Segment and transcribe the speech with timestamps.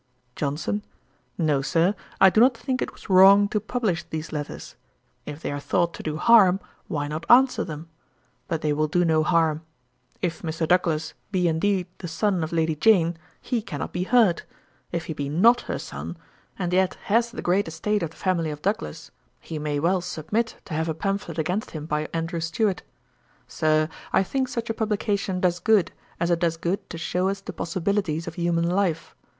[0.35, 0.83] JOHNSON.
[1.37, 4.75] 'No, Sir, I do not think it was wrong to publish these letters.
[5.27, 7.87] If they are thought to do harm, why not answer them?
[8.47, 9.61] But they will do no harm;
[10.19, 10.67] if Mr.
[10.67, 14.43] Douglas be indeed the son of Lady Jane, he cannot be hurt:
[14.91, 16.17] if he be not her son,
[16.57, 20.55] and yet has the great estate of the family of Douglas, he may well submit
[20.65, 22.81] to have a pamphlet against him by Andrew Stuart.
[23.47, 27.39] Sir, I think such a publication does good, as it does good to show us
[27.41, 29.13] the possibilities of human life.